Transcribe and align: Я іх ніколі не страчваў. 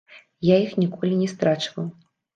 Я 0.47 0.55
іх 0.63 0.71
ніколі 0.83 1.19
не 1.21 1.29
страчваў. 1.37 1.85